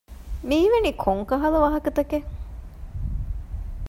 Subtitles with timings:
[0.47, 2.27] މި އިވެނީ ކޮން ކަހަލަ ވާހަކަތަކެއް؟